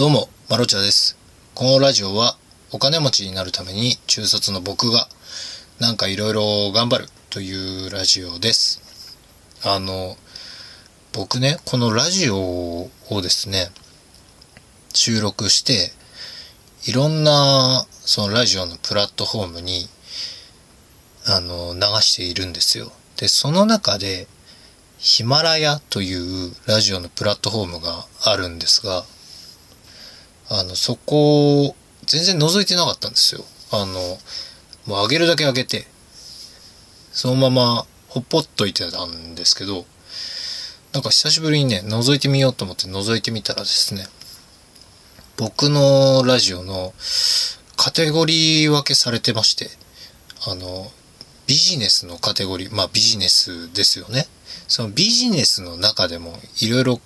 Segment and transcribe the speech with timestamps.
[0.00, 1.18] どうも、マロチャです。
[1.54, 2.38] このラジオは
[2.72, 5.06] お金持ちになるために中卒の僕が
[5.78, 8.80] なんかいろいろ頑張るというラジオです。
[9.62, 10.16] あの、
[11.12, 12.90] 僕ね、このラジオを
[13.20, 13.68] ですね、
[14.94, 15.92] 収録して、
[16.86, 19.86] いろんなそのラジオのプラットフォームに
[21.26, 22.90] あの流しているんですよ。
[23.18, 24.28] で、その中で
[24.96, 29.04] ヒマラヤというラジオのプラットフォームがあるんですが、
[30.50, 31.76] あの、そこを
[32.06, 33.44] 全然覗いてなかったんですよ。
[33.70, 34.18] あの、
[34.86, 35.86] もう上げるだけ上げて、
[37.12, 39.86] そのままほっぽっといてたんですけど、
[40.92, 44.04] なんか久しぶりにね、覗いてみようと思って覗いてみたらですね、
[45.36, 46.92] 僕のラジオの
[47.76, 49.70] カテゴリー分けされてまして、
[50.48, 50.90] あの、
[51.46, 54.26] ビジネスのカテゴリー、まあビジネスですよね。
[54.66, 57.00] そのビジネスの中でもいろいろ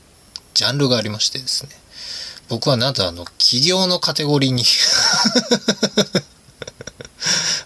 [0.54, 1.70] ジャンルがありましてですね。
[2.48, 4.64] 僕はなんとあの、企業のカテゴリーに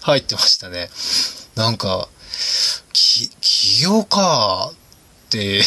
[0.01, 0.89] 入ってましたね。
[1.55, 2.07] なんか、
[2.93, 4.75] き、企業かっ
[5.29, 5.63] て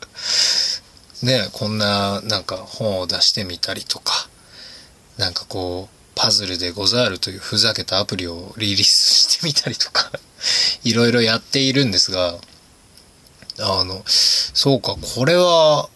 [1.22, 4.28] ね、こんななんか本を出してみたりとか、
[5.18, 10.10] なんかこう、パズルでござるというふざけたアプリをリリースしてみたりとか、
[10.84, 12.38] いろいろやっているんですが、
[13.60, 15.88] あの、そうか、これは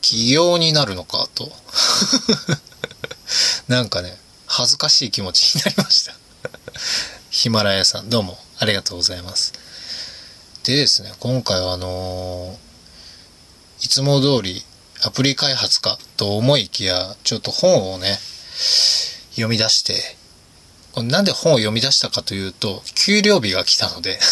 [0.00, 1.52] 起業になるのかと。
[3.68, 4.16] なんかね、
[4.46, 6.14] 恥ずかしい気持ちになりました。
[7.30, 9.52] ヒマラヤさん、どうもありがとうございます。
[10.64, 12.58] でですね、今回はあの
[13.80, 14.64] いつも通り
[15.02, 18.18] アプリ開発かと思いきや、ちょっと本をね、
[19.30, 20.16] 読み出して、
[20.92, 24.18] これなんで本を読み出したかというと、給料日が来たので、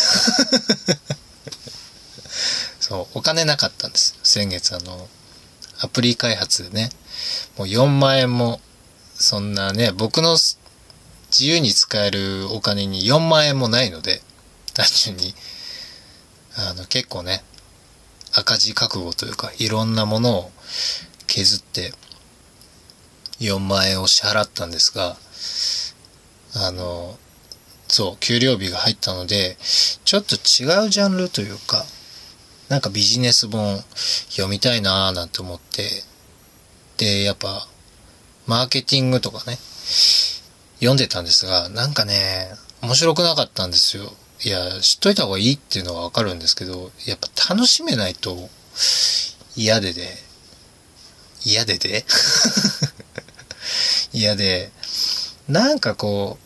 [2.81, 4.15] そう、お金なかったんです。
[4.23, 5.09] 先月あの、
[5.81, 6.91] アプリ開発でね、
[7.57, 8.61] もう4万円も、
[9.15, 10.37] そんなね、僕の
[11.31, 14.23] 自由に使えるお金に4万円もないので、
[14.75, 15.35] 単純に、
[16.57, 17.43] あの、結構ね、
[18.33, 20.53] 赤字覚悟というか、いろんなものを
[21.27, 21.93] 削って、
[23.41, 25.17] 4万円を支払ったんですが、
[26.55, 27.19] あの、
[27.89, 29.57] そう、給料日が入ったので、
[30.05, 31.85] ちょっと違うジャンルというか、
[32.69, 33.79] なんかビジネス本
[34.31, 36.03] 読みたいなーなんて思って、
[36.97, 37.67] で、やっぱ、
[38.47, 39.59] マーケティングとかね、
[40.79, 42.49] 読んでたんですが、なんかね、
[42.83, 44.13] 面白くなかったんですよ。
[44.45, 48.49] いや、知っといた方がいいっていうのはわかるんですけど、やっぱ楽しめないと
[49.57, 50.09] 嫌でで、
[51.45, 52.05] 嫌でで？
[54.13, 54.71] 嫌で、
[55.49, 56.39] なんかこ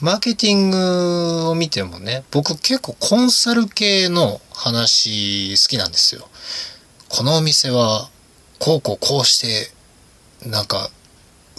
[0.00, 6.28] う、マーケティングを見てもね、僕結構コンサル系の話好きなんですよ。
[7.08, 8.08] このお店は、
[8.58, 10.90] こうこうこうして、なんか、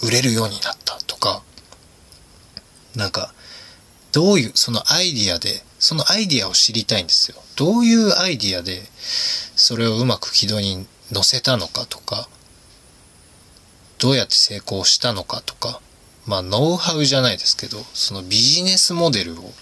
[0.02, 1.42] 売れるようになったとか、
[2.94, 3.32] なんか、
[4.12, 7.36] どういう、そのアイディアで、そのアイディアを知りたいんですよ。
[7.54, 8.82] どういうアイディアで、
[9.56, 12.28] それをうまく軌道に乗せたのかとか、
[13.98, 15.80] どうやって成功したのかとか、
[16.26, 19.52] まあ、ノウハウじゃないですけど、そのビジネスモデルを、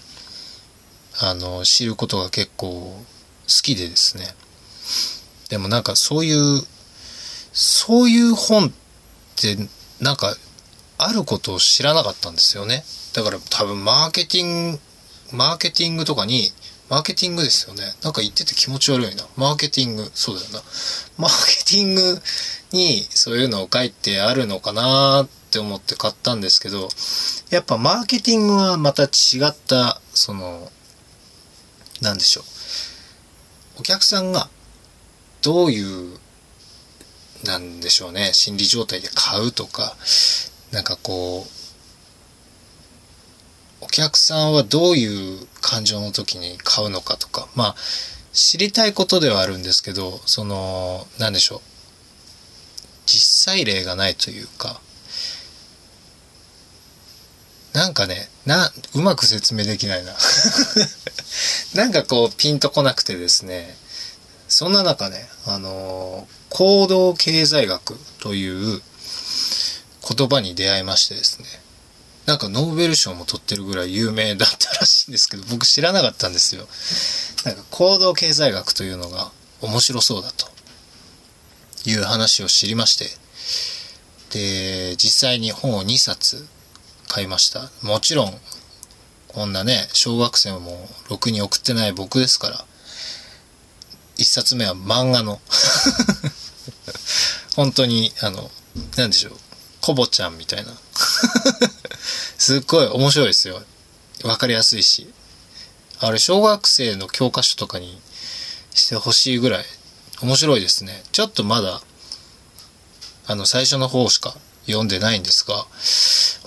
[1.19, 3.01] あの、知ることが結構
[3.47, 4.35] きでですね。
[5.49, 6.61] でもなんかそういう、
[7.53, 8.71] そういう本っ
[9.35, 9.57] て、
[9.99, 10.35] なんか、
[10.97, 12.83] あることを知らなかったんですよね。
[13.13, 14.79] だから多分マーケティング、
[15.31, 16.51] マーケティングとかに、
[16.89, 17.81] マーケティングですよね。
[18.03, 19.25] なんか言ってて気持ち悪いな。
[19.35, 20.61] マーケティング、そうだよな。
[21.17, 22.21] マーケティング
[22.71, 26.89] にそういうのを書いてあるのかなって思って買ったんですけど、
[27.49, 29.07] やっぱマーケティングはまた違
[29.47, 30.71] った、その、
[32.01, 32.43] なんでしょう。
[33.77, 34.49] お客さんが
[35.41, 36.17] どういう、
[37.43, 39.95] なんでしょうね、心理状態で買うとか、
[40.71, 41.49] なんかこう、
[43.81, 47.75] お客さんはどういう感情の時に買うのかとか、まあ、
[48.33, 51.61] 知りたいことではあるんですけど、その、なんでしょう。
[53.05, 54.81] 実際例がないというか、
[57.75, 60.15] なんかね、な、うまく説明できないな。
[61.75, 63.77] なんかこう、ピンとこなくてですね、
[64.47, 68.81] そんな中ね、あの、行動経済学という
[70.07, 71.47] 言葉に出会いましてですね、
[72.25, 76.69] なんかノーベル賞も取ってるぐらい有名だったらしいんですけど、僕知らなかったんですよ。
[77.43, 80.47] なんか行動経済学というのが面白そうだと
[81.85, 83.09] いう話を知りまして、
[84.29, 86.47] で、実際に本を2冊
[87.15, 87.71] 買いました。
[87.81, 88.33] もちろん、
[89.29, 92.65] こんなね、小学生もろくに送ってない僕ですから、
[94.17, 95.39] 1冊目は漫画の、
[97.55, 98.51] 本当に、あの、
[98.97, 99.37] なんでしょう、
[99.79, 100.73] コボちゃんみたいな。
[102.37, 103.63] すっごい面白いですよ。
[104.23, 105.09] わかりやすいし。
[105.99, 108.01] あれ、小学生の教科書とかに
[108.73, 109.65] してほしいぐらい
[110.19, 111.01] 面白いですね。
[111.13, 111.81] ちょっとまだ、
[113.25, 114.35] あの、最初の方しか
[114.65, 115.65] 読んでないんですが、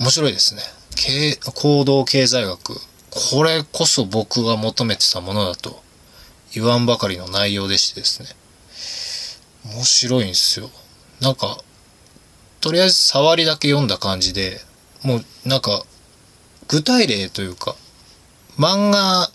[0.00, 0.62] 面白いですね。
[1.54, 2.80] 行動経済学。
[3.10, 5.82] これこそ僕が求めてたものだと
[6.52, 8.28] 言わんばかりの内容でしてですね。
[9.74, 10.70] 面白いんですよ。
[11.20, 11.58] なんか、
[12.60, 14.60] とりあえず触りだけ読んだ感じで、
[15.02, 15.84] もうなんか、
[16.68, 17.76] 具体例というか、
[18.58, 19.30] 漫画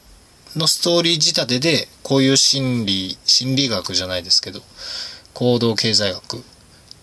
[0.55, 4.61] のストーリー仕立てで、こういう心理、心理学じゃないですけど、
[5.33, 6.43] 行動経済学、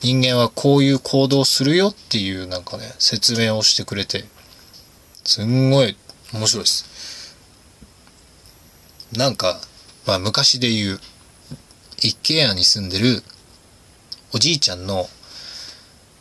[0.02, 4.24] 人間はこういう行動するよっていうなんかね、説明をしてくれて、
[5.24, 5.96] すんごい
[6.32, 7.36] 面白いです。
[9.12, 9.60] なんか、
[10.06, 11.00] まあ昔で言う、
[11.98, 13.22] 一軒家に住んでる
[14.32, 15.06] おじいちゃんの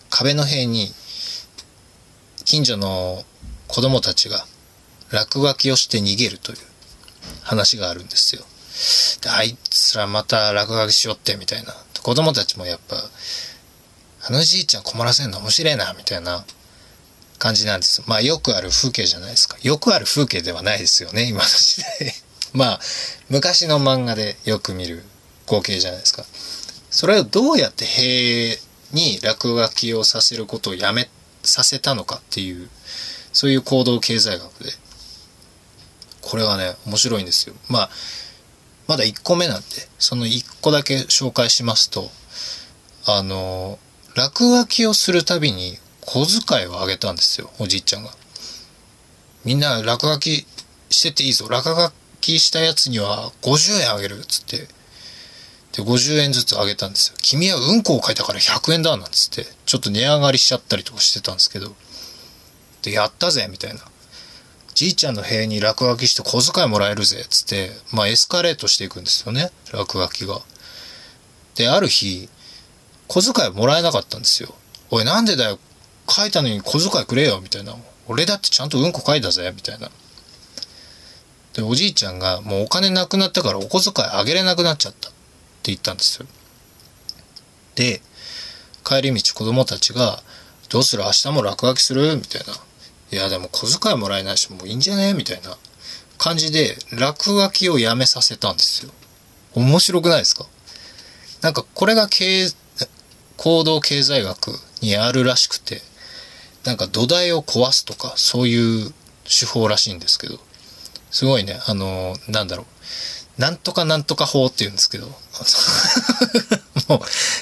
[0.09, 0.91] 壁の塀に
[2.43, 3.23] 近所の
[3.67, 4.45] 子供たちが
[5.11, 6.57] 落書きをして逃げるという
[7.43, 8.43] 話があるんですよ。
[9.21, 11.73] であいつらまた落書きしよってみたいな。
[12.01, 12.95] 子供たちもやっぱ、
[14.21, 16.43] あのじいちゃん困らせんの面白いな、みたいな
[17.37, 18.03] 感じなんです。
[18.05, 19.57] まあよくある風景じゃないですか。
[19.63, 22.13] よくある風景ではないですよね、今の時代。
[22.53, 22.79] まあ、
[23.29, 25.05] 昔の漫画でよく見る
[25.45, 26.25] 光景じゃないですか。
[26.91, 28.59] それをどうやって塀
[28.91, 31.09] に落書きをさせることをやめ
[31.43, 32.69] させたのかっていう、
[33.31, 34.73] そういう行動経済学で。
[36.21, 37.55] これがね、面白いんですよ。
[37.67, 37.89] まあ、
[38.87, 39.65] まだ1個目なんで、
[39.99, 42.11] その1個だけ紹介しますと、
[43.05, 43.79] あの、
[44.19, 48.11] 落書きをするたびに小遣いをあげたんですよ、おじいちゃんが。
[49.45, 50.45] みんな落書き
[50.89, 51.47] してていいぞ。
[51.47, 54.67] 落書きしたやつには50円あげるつって。
[55.71, 57.15] で、50円ずつあげたんですよ。
[57.21, 61.73] 君はうんこを書いたから100円だなんつって、ちょっと値上がりしちゃったりとかしてたんですけど。
[62.81, 63.79] で、やったぜみたいな。
[64.75, 69.51] じいちゃんの塀に落書きして小遣いもらえるぜつって、まあエスカレートしていくんですよね。
[69.71, 70.41] 落書きが。
[71.55, 72.27] で、ある日、
[73.09, 74.53] 小遣いもらえなかったんですよ。
[74.91, 75.59] おい、なんでだよ。
[76.07, 77.41] 書いたのに小遣いくれよ。
[77.41, 77.75] みたいな。
[78.07, 79.51] 俺だってちゃんとうんこ書いたぜ。
[79.55, 79.89] みたいな。
[81.53, 85.09] で、おじいちゃんがもうお金なくなったからお小遣いあげれなくなっちゃった。
[85.09, 85.17] って
[85.63, 86.27] 言ったんですよ。
[87.75, 88.01] で、
[88.83, 90.21] 帰り道子供たちが、
[90.69, 91.03] どうする？
[91.03, 92.15] 明日も落書きする？
[92.15, 92.53] みたいな。
[93.11, 95.15] いや、でも小遣いもらえないし、もういいんじゃね？
[95.15, 95.57] みたいな
[96.19, 98.91] 感じで、落書きをやめさせたんですよ。
[99.55, 100.45] 面白くないですか？
[101.41, 102.49] なんかこれが経営、
[103.39, 104.51] 行動経済学
[104.81, 105.81] にあるらしくて、
[106.65, 108.93] なんか土台を壊すとか、そういう
[109.23, 110.39] 手法らしいんですけど、
[111.09, 112.63] すごいね、あの、なんだろ
[113.37, 113.41] う。
[113.41, 115.07] なんとかなんとか法って言うんですけど、
[116.89, 116.99] もう、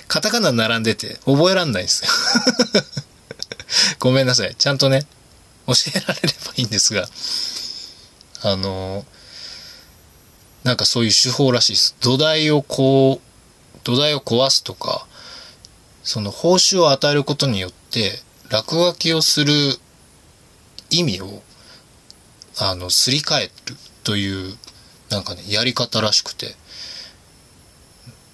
[0.07, 2.11] カタカナ並んでて覚えらんないんですよ
[3.97, 4.53] ごめんなさい。
[4.55, 5.07] ちゃんとね、
[5.65, 7.09] 教えられればいいんですが、
[8.43, 9.03] あの、
[10.63, 11.95] なんかそういう手法らしいです。
[12.01, 15.06] 土台をこう、土台を壊すとか、
[16.07, 19.53] その報酬を与えることによって、落書きをする
[20.89, 21.43] 意味を、
[22.57, 23.51] あの、すり替える
[24.05, 24.55] という
[25.09, 26.55] なんかね、やり方らしくて。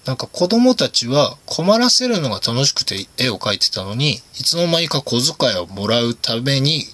[0.04, 6.84] なんか子供たちは困らせるのが楽しくて絵を描いてたのに、いつの間にか小遣いをもらうために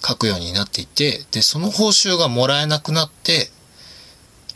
[0.00, 3.50] 描くようになっていて、で、その報酬がもらえなくなって、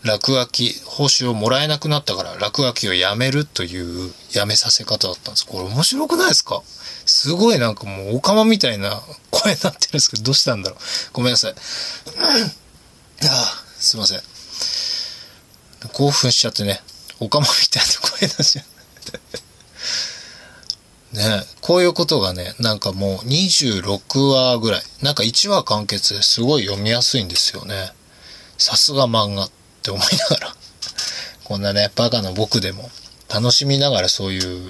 [0.04, 5.46] 落書き、報酬をもらえなくなったから落書きをやめるというやめさせ方だったんです。
[5.46, 6.62] これ面白くないですか？
[7.04, 10.78] すごいなんかもうオカマみたいな声になってるんですけど、どうしたんだろう？
[11.12, 11.54] ごめんなさい。
[13.26, 14.20] ああすいません。
[15.92, 16.80] 興奮しちゃってね、
[17.18, 18.66] おかまみたいな声出しちゃう。
[21.16, 27.92] ねこういうことがね、なんかもう26話ぐらい、なんか1話完結ですごい読みやすいんですよね。
[28.58, 29.48] さすが漫画
[29.88, 30.56] って思いながら、
[31.44, 32.90] こんなね、バカな僕でも
[33.28, 34.68] 楽しみながらそういう、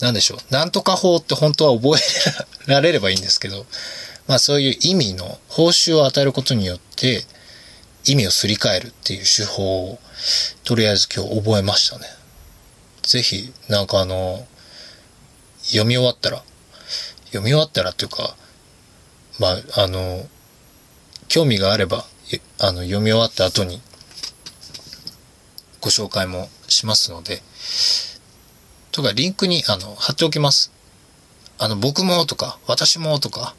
[0.00, 2.02] なんでしょう、なんとか法って本当は覚え
[2.66, 3.66] られればいいんですけど、
[4.26, 7.24] まあそういう意味の報酬を与えることによって、
[8.06, 9.98] 意味をすり替えるっていう手法を、
[10.64, 12.06] とりあえず今日覚えましたね。
[13.02, 14.46] ぜひ、なんかあの、
[15.62, 16.42] 読み終わったら、
[17.26, 18.36] 読み終わったらっていうか、
[19.38, 20.26] まあ、あの、
[21.28, 22.04] 興味があれば、
[22.58, 23.80] あの、読み終わった後に、
[25.84, 27.42] ご紹介もしますので、
[28.90, 30.72] とか、リンクに、あの、貼っておきます。
[31.58, 33.54] あの、僕もとか、私もとか、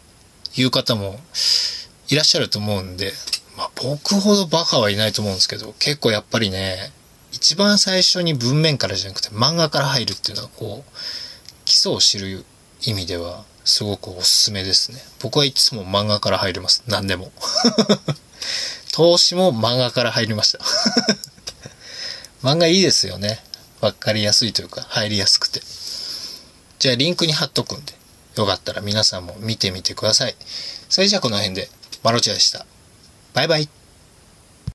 [0.56, 1.20] いう方も
[2.08, 3.14] いらっしゃると思うんで、
[3.56, 6.92] まあ、僕ほどバカはいないと思うんですけど、結構やっぱりね、
[7.32, 10.92] 一番最初に文面からじゃなくて漫画から入るっていうのはこう、
[11.66, 12.44] 基礎を知る
[12.82, 14.98] 意味ではすごくおすすめですね。
[15.22, 16.84] 僕はいつも漫画から入ります。
[16.88, 17.32] 何でも。
[18.94, 21.35] 投資も漫画から入りました。
[22.42, 23.40] 漫画いいですよね。
[23.82, 25.62] わかりやすいというか、入りやすくて。
[26.80, 27.94] じゃあリンクに貼っとくんで、
[28.36, 30.36] よかったら皆さんも見てみてください。
[30.90, 31.70] それじゃあこの辺で、
[32.04, 32.66] マロチアでした。
[33.34, 33.70] バイバイ。